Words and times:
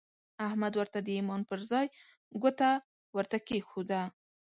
احمد 0.47 0.73
ورته 0.75 0.97
د 1.01 1.07
ايمان 1.17 1.41
پر 1.49 1.59
ځای 1.71 1.85
ګوته 2.41 2.69
ورته 3.17 3.37
کېښوده. 3.47 4.01